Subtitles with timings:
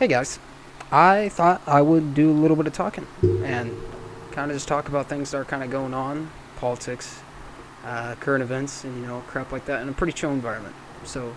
[0.00, 0.38] Hey guys,
[0.90, 3.76] I thought I would do a little bit of talking and
[4.32, 7.20] kind of just talk about things that are kind of going on, politics,
[7.84, 10.74] uh, current events, and you know crap like that in a pretty chill environment.
[11.04, 11.36] So,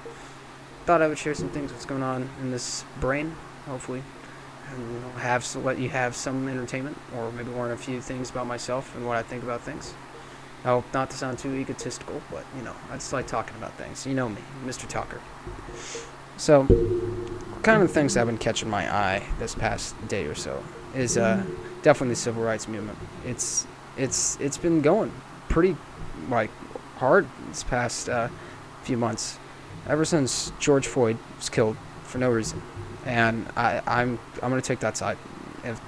[0.85, 3.35] thought I would share some things what's going on in this brain,
[3.65, 4.01] hopefully,
[4.71, 7.99] and you know, have so let you have some entertainment or maybe learn a few
[7.99, 9.93] things about myself and what I think about things.
[10.63, 13.73] I hope not to sound too egotistical, but you know I just like talking about
[13.73, 14.07] things.
[14.07, 14.87] You know me, Mr.
[14.87, 15.19] Talker.
[16.37, 16.63] So,
[17.63, 20.61] kind of things that have been catching my eye this past day or so
[20.93, 21.41] is uh,
[21.81, 22.97] definitely the civil rights movement.
[23.25, 23.65] It's
[23.97, 25.11] it's it's been going
[25.49, 25.75] pretty
[26.29, 26.51] like
[26.97, 28.27] hard this past uh,
[28.83, 29.39] few months,
[29.87, 32.61] ever since George Floyd was killed for no reason,
[33.05, 35.17] and I I'm I'm gonna take that side.
[35.63, 35.79] If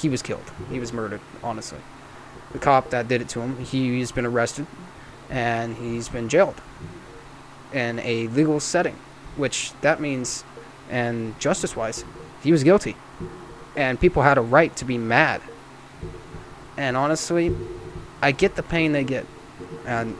[0.00, 1.20] he was killed, he was murdered.
[1.42, 1.78] Honestly,
[2.52, 4.66] the cop that did it to him, he's been arrested,
[5.30, 6.60] and he's been jailed
[7.72, 8.96] in a legal setting,
[9.36, 10.44] which that means
[10.92, 12.04] and justice wise,
[12.42, 12.94] he was guilty.
[13.74, 15.40] And people had a right to be mad.
[16.76, 17.56] And honestly,
[18.20, 19.26] I get the pain they get.
[19.86, 20.16] And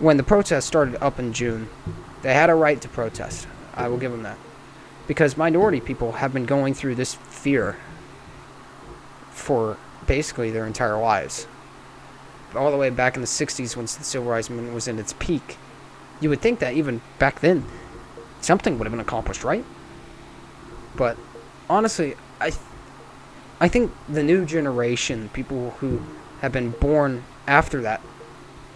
[0.00, 1.68] when the protest started up in June,
[2.22, 3.46] they had a right to protest.
[3.74, 4.38] I will give them that.
[5.06, 7.76] Because minority people have been going through this fear
[9.30, 11.46] for basically their entire lives.
[12.56, 15.12] All the way back in the 60s when the civil rights movement was in its
[15.12, 15.58] peak.
[16.20, 17.64] You would think that even back then,
[18.40, 19.64] something would have been accomplished, right?
[20.96, 21.16] But
[21.68, 22.62] honestly, I th-
[23.60, 26.02] I think the new generation, people who
[26.40, 28.00] have been born after that,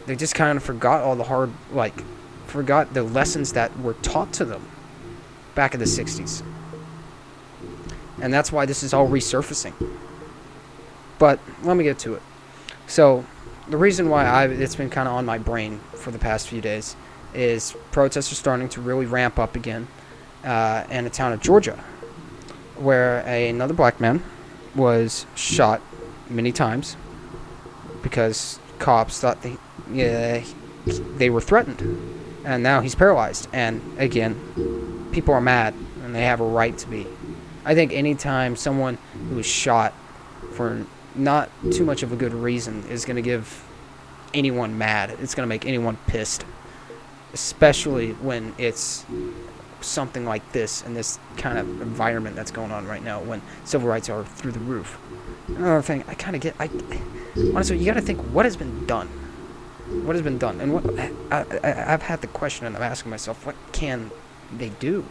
[0.07, 2.03] they just kind of forgot all the hard like
[2.47, 4.67] forgot the lessons that were taught to them
[5.55, 6.43] back in the 60s.
[8.21, 9.73] And that's why this is all resurfacing.
[11.19, 12.23] But let me get to it.
[12.87, 13.25] So,
[13.69, 16.61] the reason why I it's been kind of on my brain for the past few
[16.61, 16.97] days
[17.35, 19.89] is protests are starting to really ramp up again
[20.45, 21.77] uh, in the town of Georgia,
[22.77, 24.23] where a, another black man
[24.75, 25.81] was shot
[26.29, 26.97] many times
[28.03, 29.57] because cops thought they
[31.17, 31.81] they were threatened,
[32.45, 33.49] and now he's paralyzed.
[33.53, 37.07] And again, people are mad, and they have a right to be.
[37.65, 39.93] I think anytime someone who is shot
[40.53, 40.85] for
[41.15, 43.65] not too much of a good reason is going to give
[44.33, 46.45] anyone mad, it's going to make anyone pissed
[47.33, 49.05] especially when it's
[49.81, 53.89] something like this and this kind of environment that's going on right now when civil
[53.89, 54.99] rights are through the roof.
[55.49, 56.69] Another thing, I kind of get, I
[57.55, 59.09] honestly, you got to think what has been done.
[60.05, 63.11] What has been done, and what I, I, I've had the question, and I'm asking
[63.11, 64.13] myself, what can
[64.57, 65.05] they do?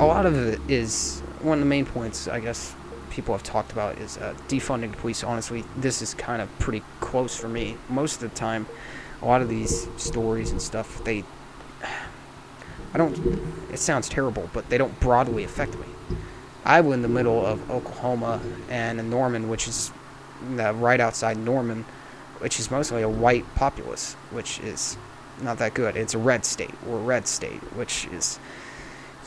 [0.00, 2.74] A lot of it is one of the main points, I guess,
[3.10, 5.22] people have talked about is uh, defunding the police.
[5.22, 7.76] Honestly, this is kind of pretty close for me.
[7.90, 8.66] Most of the time,
[9.22, 11.24] a lot of these stories and stuff, they.
[12.94, 13.16] I don't.
[13.72, 15.86] It sounds terrible, but they don't broadly affect me.
[16.64, 19.90] I live in the middle of Oklahoma and Norman, which is
[20.58, 21.84] uh, right outside Norman,
[22.38, 24.96] which is mostly a white populace, which is
[25.40, 25.96] not that good.
[25.96, 28.38] It's a red state, or red state, which is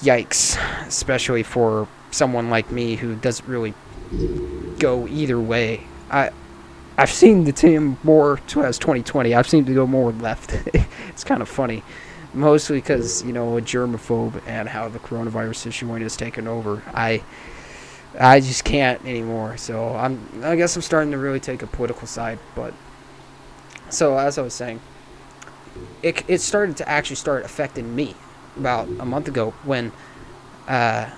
[0.01, 0.57] yikes,
[0.87, 3.73] especially for someone like me who doesn't really
[4.79, 5.87] go either way.
[6.11, 6.31] I
[6.97, 9.33] I've seen the team more as 2020.
[9.33, 10.53] I've seen to go more left.
[11.09, 11.83] it's kind of funny,
[12.33, 16.81] mostly because you know a germaphobe and how the coronavirus situation has taken over.
[16.93, 17.21] I
[18.17, 19.57] I just can't anymore.
[19.57, 22.39] So I'm I guess I'm starting to really take a political side.
[22.55, 22.73] But
[23.89, 24.79] so as I was saying,
[26.01, 28.15] it it started to actually start affecting me
[28.57, 29.91] about a month ago when.
[30.67, 31.09] Uh,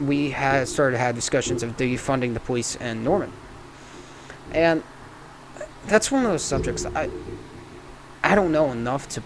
[0.00, 3.32] we had started to have discussions of defunding the police in Norman.
[4.52, 4.82] And
[5.86, 7.10] that's one of those subjects I
[8.22, 9.22] I don't know enough to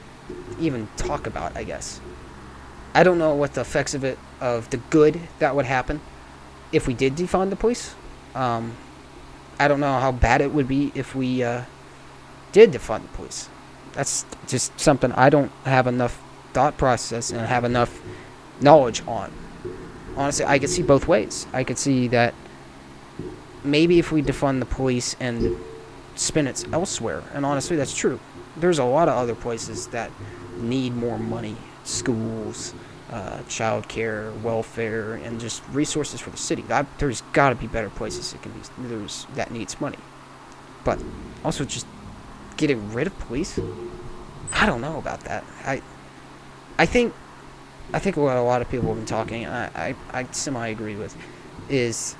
[0.58, 2.00] even talk about, I guess.
[2.94, 6.00] I don't know what the effects of it of the good that would happen
[6.72, 7.94] if we did defund the police.
[8.34, 8.76] Um,
[9.58, 11.62] I don't know how bad it would be if we uh,
[12.52, 13.48] did defund the police.
[13.92, 16.20] That's just something I don't have enough
[16.52, 18.00] thought process and have enough
[18.60, 19.32] knowledge on.
[20.16, 21.46] Honestly, I could see both ways.
[21.52, 22.34] I could see that
[23.62, 25.56] maybe if we defund the police and
[26.18, 27.22] spin it elsewhere.
[27.34, 28.20] And honestly, that's true.
[28.56, 30.10] There's a lot of other places that
[30.56, 32.74] need more money schools,
[33.10, 36.64] uh, child care, welfare, and just resources for the city.
[36.68, 39.98] I, there's got to be better places that can be there's that needs money.
[40.84, 41.00] But
[41.44, 41.86] also just
[42.56, 43.58] getting rid of police.
[44.52, 45.44] I don't know about that.
[45.64, 45.82] I
[46.78, 47.14] I think
[47.92, 50.96] I think what a lot of people have been talking, I, I, I semi agree
[50.96, 51.16] with,
[51.70, 52.16] is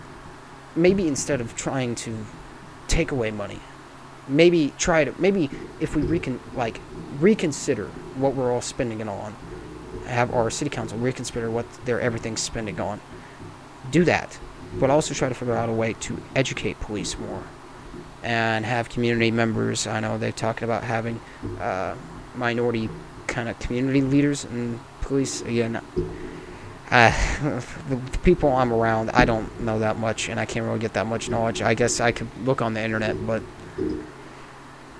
[0.75, 2.25] maybe instead of trying to
[2.87, 3.61] take away money
[4.28, 6.80] maybe try to maybe if we recon like
[7.19, 7.86] reconsider
[8.16, 9.34] what we're all spending it on
[10.08, 13.00] have our city council reconsider what their everything's spending on.
[13.90, 14.38] Do that,
[14.78, 17.42] but also try to figure out a way to educate police more
[18.22, 19.86] and have community members.
[19.86, 21.20] I know they're talking about having
[21.60, 21.94] uh,
[22.34, 22.90] minority
[23.26, 25.42] kind of community leaders and police.
[25.42, 25.80] Again,
[26.90, 30.94] uh, the people I'm around, I don't know that much, and I can't really get
[30.94, 31.62] that much knowledge.
[31.62, 33.42] I guess I could look on the internet, but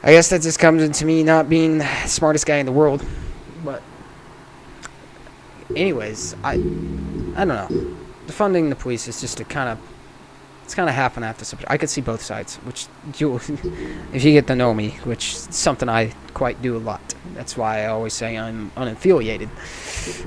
[0.03, 3.05] I guess that just comes into me not being the smartest guy in the world.
[3.65, 3.83] But,
[5.75, 7.69] anyways, I I don't know.
[8.27, 9.79] Defunding the police is just a kind of
[10.69, 11.71] it's kind of half the subject.
[11.71, 13.37] I could see both sides, which you,
[14.13, 17.15] if you get to know me, which is something I quite do a lot.
[17.33, 19.49] That's why I always say I'm unaffiliated,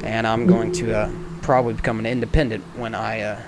[0.04, 1.12] and I'm going to uh,
[1.44, 3.42] probably become an independent when I uh,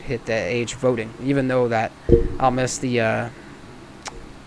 [0.00, 1.14] hit the age voting.
[1.22, 1.92] Even though that
[2.40, 3.28] I'll miss the uh,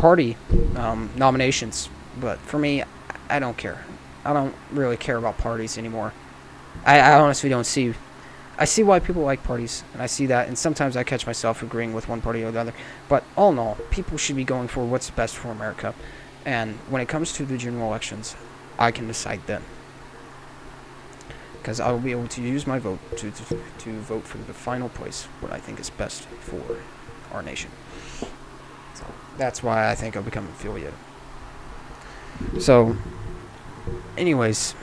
[0.06, 0.38] party
[0.76, 2.84] um, nominations, but for me,
[3.28, 3.84] I don't care.
[4.24, 6.14] I don't really care about parties anymore.
[6.86, 7.96] I, I honestly don't see
[8.60, 11.64] I see why people like parties, and I see that, and sometimes I catch myself
[11.64, 12.74] agreeing with one party or the other.
[13.10, 15.96] But all in all, people should be going for what's best for America.
[16.46, 18.36] And when it comes to the general elections,
[18.78, 19.64] I can decide then.
[21.58, 24.54] Because I will be able to use my vote to, to, to vote for the
[24.54, 26.78] final place, what I think is best for
[27.34, 27.72] our nation.
[29.38, 30.94] That's why I think I'll become affiliated.
[32.60, 32.96] So,
[34.18, 34.76] anyways,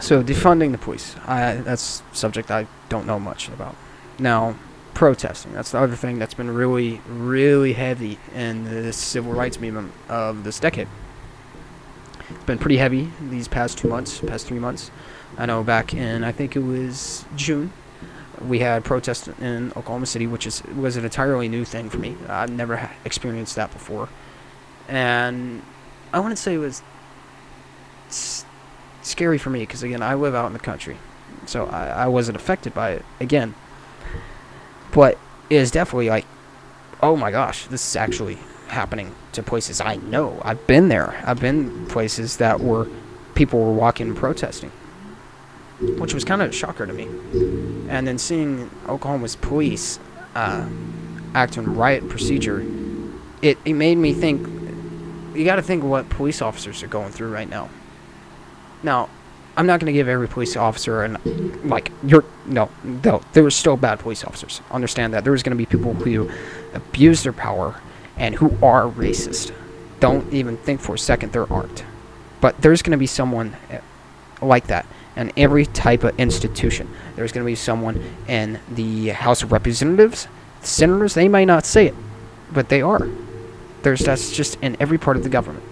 [0.00, 3.76] so defunding the police, I, that's subject I don't know much about.
[4.18, 4.56] Now,
[4.94, 9.92] protesting, that's the other thing that's been really, really heavy in the civil rights movement
[10.08, 10.88] of this decade.
[12.30, 14.90] It's been pretty heavy these past two months, past three months.
[15.36, 17.72] I know back in, I think it was June,
[18.48, 22.16] we had protests in Oklahoma City, which is was an entirely new thing for me.
[22.28, 24.08] I've never experienced that before,
[24.88, 25.62] and
[26.12, 26.82] I wouldn't say it was
[29.02, 30.96] scary for me because again I live out in the country,
[31.46, 33.54] so I, I wasn't affected by it again.
[34.92, 35.18] But
[35.48, 36.26] it is definitely like,
[37.02, 40.40] oh my gosh, this is actually happening to places I know.
[40.44, 41.22] I've been there.
[41.26, 42.88] I've been places that were
[43.34, 44.70] people were walking and protesting,
[45.80, 47.08] which was kind of a shocker to me.
[47.92, 50.00] And then seeing Oklahoma's police
[50.34, 50.66] uh,
[51.34, 52.64] act in riot procedure,
[53.42, 54.48] it, it made me think.
[55.36, 57.68] You got to think what police officers are going through right now.
[58.82, 59.08] Now,
[59.56, 63.50] I'm not going to give every police officer and like you're no no there were
[63.50, 64.62] still bad police officers.
[64.70, 66.30] Understand that there's going to be people who
[66.72, 67.78] abuse their power
[68.16, 69.54] and who are racist.
[70.00, 71.84] Don't even think for a second there aren't.
[72.40, 73.80] But there's going to be someone eh,
[74.40, 74.86] like that
[75.16, 76.88] in every type of institution.
[77.16, 80.28] There's going to be someone in the House of Representatives,
[80.62, 81.14] senators.
[81.14, 81.94] They may not say it,
[82.52, 83.08] but they are.
[83.82, 85.64] There's that's just in every part of the government,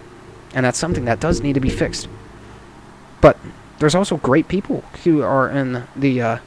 [0.55, 2.09] and that's something that does need to be fixed.
[3.21, 3.39] But
[3.79, 6.39] there's also great people who are in the uh,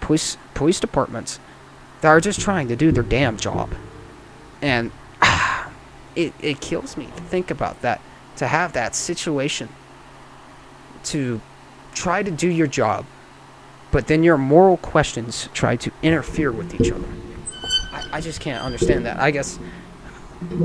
[0.00, 1.40] police police departments
[2.00, 3.74] that are just trying to do their damn job,
[4.60, 5.72] and ah,
[6.16, 8.00] it it kills me to think about that.
[8.36, 9.68] To have that situation,
[11.04, 11.40] to
[11.94, 13.06] try to do your job,
[13.90, 17.04] but then your moral questions try to interfere with each other.
[17.92, 19.18] I, I just can't understand that.
[19.18, 19.58] I guess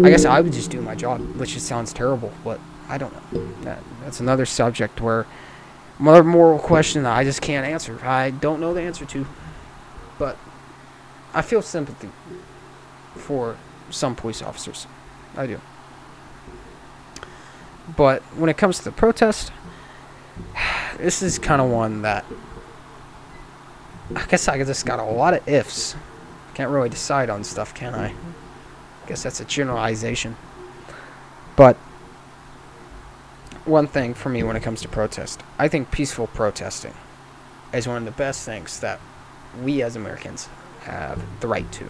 [0.04, 2.60] I guess I would just do my job, which just sounds terrible, but
[2.90, 3.46] I don't know.
[3.62, 5.26] That, that's another subject where
[6.00, 8.00] another moral question that I just can't answer.
[8.04, 9.28] I don't know the answer to,
[10.18, 10.38] but
[11.34, 12.10] I feel sympathy
[13.16, 13.58] for
[13.90, 14.88] some police officers.
[15.36, 15.62] I do.
[17.96, 19.52] But when it comes to the protest,
[20.98, 22.26] this is kind of one that
[24.16, 25.96] I guess I just got a lot of ifs.
[26.54, 28.14] Can't really decide on stuff, can I?
[29.08, 30.36] Guess that's a generalization.
[31.56, 31.76] But
[33.66, 35.44] one thing for me when it comes to protest.
[35.60, 36.94] I think peaceful protesting
[37.74, 39.00] is one of the best things that
[39.62, 40.48] we as Americans
[40.82, 41.90] have the right to.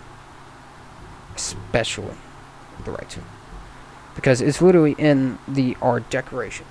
[1.35, 2.15] Especially
[2.83, 3.21] the right to.
[4.15, 6.65] Because it's literally in the our Declaration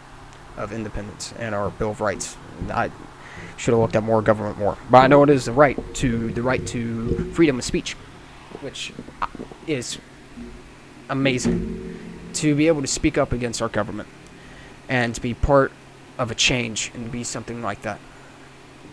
[0.57, 2.37] of Independence and our Bill of Rights.
[2.71, 2.91] I
[3.57, 4.77] should have looked at more government more.
[4.91, 7.95] But I know it is the right to the right to freedom of speech,
[8.61, 9.27] which uh,
[9.67, 9.99] is
[11.09, 11.95] amazing.
[12.35, 14.09] To be able to speak up against our government
[14.89, 15.73] and to be part
[16.19, 17.99] of a change and to be something like that.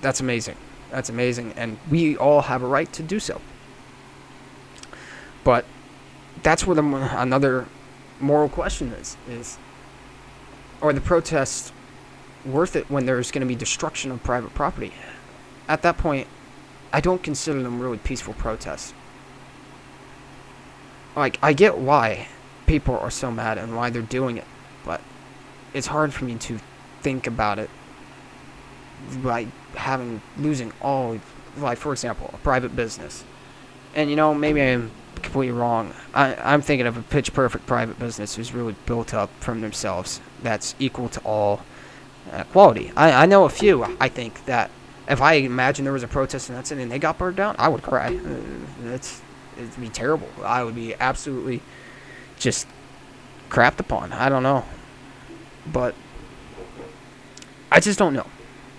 [0.02, 0.56] That's amazing.
[0.92, 1.54] That's amazing.
[1.58, 3.42] And we all have a right to do so.
[5.44, 5.66] But
[6.42, 6.84] that's where the
[7.20, 7.68] another
[8.20, 9.58] moral question is is
[10.84, 11.72] are the protests
[12.46, 14.94] worth it when there's going to be destruction of private property?
[15.68, 16.28] At that point,
[16.92, 18.94] I don't consider them really peaceful protests.
[21.16, 22.28] Like I get why
[22.68, 24.46] people are so mad and why they're doing it,
[24.84, 25.02] but
[25.74, 26.60] it's hard for me to
[27.02, 27.70] think about it
[29.22, 31.20] like having losing all
[31.58, 33.24] like for example a private business
[33.96, 34.90] and you know maybe i'm
[35.22, 35.94] completely wrong.
[36.14, 40.22] I, i'm thinking of a pitch perfect private business who's really built up from themselves
[40.42, 41.62] that's equal to all
[42.32, 42.92] uh, quality.
[42.96, 44.72] I, I know a few i think that
[45.08, 47.56] if i imagine there was a protest and that's it and they got burned down
[47.60, 48.16] i would cry.
[48.16, 49.22] Uh, it's
[49.58, 50.28] it'd be terrible.
[50.44, 51.62] I would be absolutely
[52.38, 52.68] just
[53.50, 54.12] crapped upon.
[54.12, 54.66] I don't know.
[55.72, 55.96] But
[57.72, 58.28] i just don't know.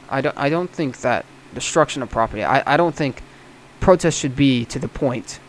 [0.09, 1.25] I don't, I don't think that
[1.55, 3.23] destruction of property, I, I don't think
[3.81, 5.41] protests should be to the point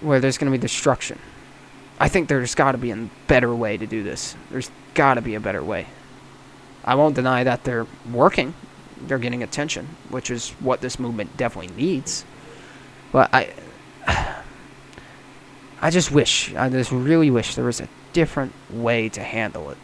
[0.00, 1.18] where there's going to be destruction.
[1.98, 4.36] I think there's got to be a better way to do this.
[4.50, 5.86] There's got to be a better way.
[6.84, 8.54] I won't deny that they're working.
[9.06, 12.24] They're getting attention, which is what this movement definitely needs.
[13.12, 13.52] But I
[15.80, 19.78] I just wish, I just really wish there was a different way to handle it.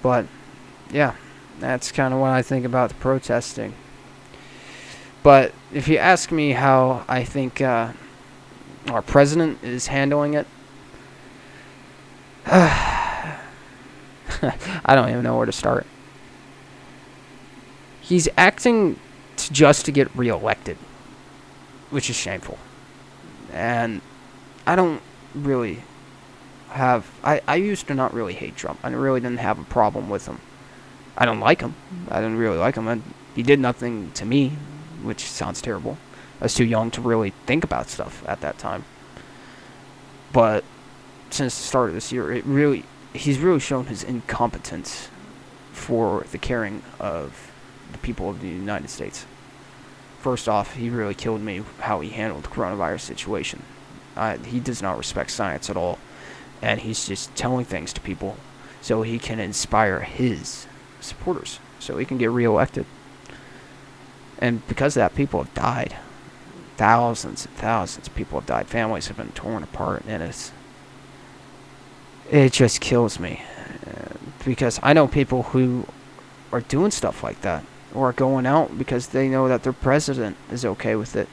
[0.00, 0.26] But
[0.92, 1.14] yeah,
[1.58, 3.74] that's kind of what I think about the protesting.
[5.22, 7.92] But if you ask me how I think uh,
[8.88, 10.46] our president is handling it,
[12.46, 13.38] I
[14.88, 15.86] don't even know where to start.
[18.00, 18.98] He's acting
[19.36, 20.76] to just to get reelected,
[21.90, 22.58] which is shameful.
[23.52, 24.00] And
[24.66, 25.00] I don't
[25.34, 25.82] really
[26.70, 27.10] have.
[27.22, 28.80] I, I used to not really hate Trump.
[28.82, 30.40] I really didn't have a problem with him.
[31.16, 31.74] I don't like him.
[32.08, 32.88] I didn't really like him.
[32.88, 33.02] And
[33.34, 34.52] he did nothing to me,
[35.02, 35.98] which sounds terrible.
[36.40, 38.84] I was too young to really think about stuff at that time.
[40.32, 40.64] But
[41.30, 45.08] since the start of this year, it really he's really shown his incompetence
[45.72, 47.52] for the caring of
[47.92, 49.26] the people of the United States.
[50.20, 53.62] First off, he really killed me how he handled the coronavirus situation.
[54.16, 55.98] Uh, he does not respect science at all,
[56.60, 58.36] and he's just telling things to people
[58.80, 60.66] so he can inspire his
[61.00, 62.86] supporters so he can get reelected.
[64.42, 65.96] And because of that, people have died.
[66.76, 68.66] Thousands and thousands of people have died.
[68.66, 70.50] Families have been torn apart, and it's
[72.28, 73.42] it just kills me
[74.44, 75.86] because I know people who
[76.50, 80.36] are doing stuff like that or are going out because they know that their president
[80.50, 81.28] is okay with it.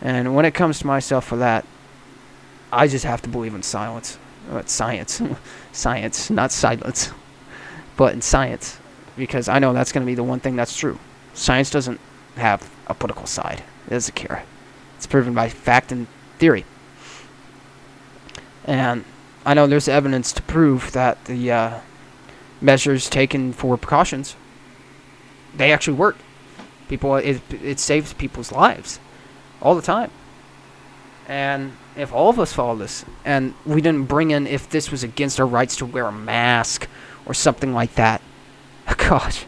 [0.00, 1.66] And when it comes to myself for that,
[2.70, 4.18] I just have to believe in silence.
[4.50, 5.20] Uh, science.
[5.72, 7.10] science, not silence
[7.96, 8.78] but in science,
[9.16, 10.98] because I know that's going to be the one thing that's true.
[11.34, 12.00] Science doesn't
[12.36, 13.62] have a political side.
[13.86, 14.44] It is doesn't care.
[14.96, 16.06] It's proven by fact and
[16.38, 16.64] theory.
[18.64, 19.04] And
[19.44, 21.80] I know there's evidence to prove that the uh,
[22.60, 24.36] measures taken for precautions,
[25.54, 26.16] they actually work.
[26.88, 29.00] People, it, it saves people's lives
[29.60, 30.10] all the time.
[31.26, 35.02] And if all of us follow this, and we didn't bring in if this was
[35.02, 36.88] against our rights to wear a mask
[37.26, 38.20] or something like that,
[38.96, 39.46] gosh,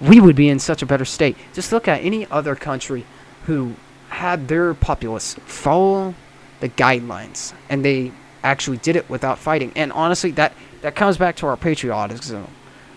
[0.00, 1.36] we would be in such a better state.
[1.52, 3.04] Just look at any other country
[3.44, 3.74] who
[4.08, 6.14] had their populace follow
[6.60, 8.12] the guidelines and they
[8.42, 9.72] actually did it without fighting.
[9.74, 12.46] And honestly, that that comes back to our patriotism.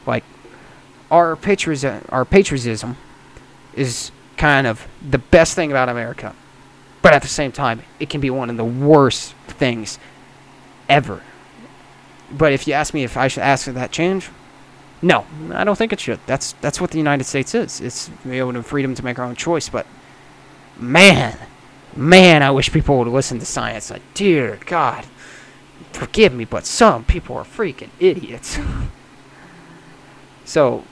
[0.05, 0.23] Like
[1.09, 2.97] our patriotism, our patriotism
[3.73, 6.35] is kind of the best thing about America.
[7.01, 9.99] But at the same time, it can be one of the worst things
[10.87, 11.23] ever.
[12.31, 14.29] But if you ask me if I should ask for that change,
[15.01, 16.19] no, I don't think it should.
[16.25, 17.79] That's that's what the United States is.
[17.79, 19.69] It's able to freedom to make our own choice.
[19.69, 19.85] But
[20.77, 21.37] man,
[21.95, 23.89] man, I wish people would listen to science.
[23.89, 25.05] Like, dear God,
[25.93, 28.59] forgive me, but some people are freaking idiots.
[30.45, 30.83] so,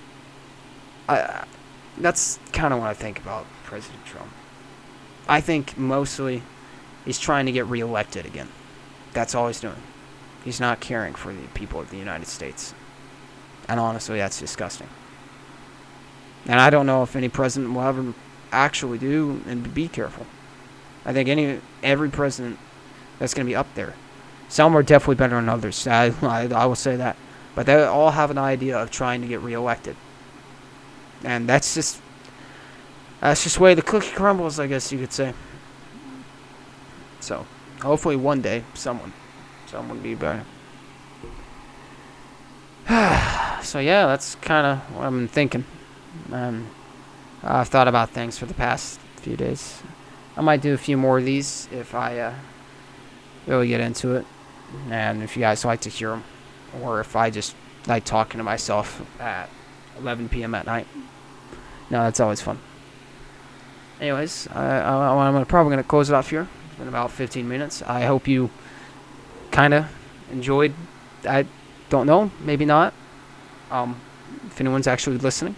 [1.10, 1.46] I
[1.98, 4.32] that's kind of what I think about President Trump.
[5.28, 6.44] I think mostly
[7.06, 8.50] he's trying to get reelected again.
[9.14, 9.82] That's all he's doing.
[10.46, 12.74] He's not caring for the people of the United States.
[13.68, 14.88] And honestly, that's disgusting.
[16.46, 18.14] And I don't know if any president will ever
[18.52, 20.26] actually do and be careful.
[21.06, 22.58] I think any every president
[23.20, 23.96] that's going to be up there.
[24.50, 25.86] Some are definitely better than others.
[25.88, 27.18] I, I, I will say that.
[27.56, 29.96] But they all have an idea of trying to get reelected.
[31.24, 32.02] And that's just
[33.20, 35.34] that's just the way the cookie crumbles, I guess you could say.
[37.20, 37.48] So,
[37.82, 39.12] hopefully one day someone
[39.66, 40.46] someone be better.
[43.62, 45.66] So yeah, that's kind of what I've been thinking.
[46.32, 46.68] Um,
[47.44, 49.82] I've thought about things for the past few days.
[50.36, 52.34] I might do a few more of these if I uh,
[53.46, 54.26] really get into it,
[54.90, 56.24] and if you guys like to hear them,
[56.82, 57.56] or if I just
[57.88, 59.50] like talking to myself at
[60.00, 60.54] 11 p.m.
[60.56, 60.88] at night.
[61.90, 62.60] No, that's always fun.
[64.00, 66.48] Anyways, I, I'm probably gonna close it off here.
[66.68, 67.82] It's been about 15 minutes.
[67.82, 68.52] I hope you
[69.52, 69.88] kind of
[70.32, 70.74] enjoyed.
[71.28, 71.46] I
[71.90, 72.94] don't know, maybe not.
[73.72, 74.00] Um,
[74.48, 75.56] if anyone's actually listening.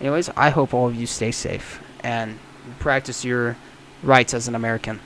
[0.00, 2.38] Anyways, I hope all of you stay safe and
[2.78, 3.56] practice your
[4.02, 5.00] rights as an American.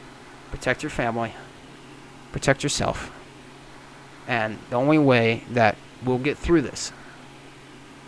[0.50, 1.34] Protect your family.
[2.32, 3.12] Protect yourself.
[4.26, 6.92] And the only way that we'll get through this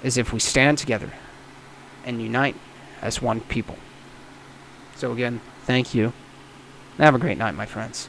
[0.03, 1.13] is if we stand together
[2.05, 2.57] and unite
[3.03, 3.77] as one people.
[4.97, 6.13] So, again, thank you.
[6.97, 8.09] And have a great night, my friends.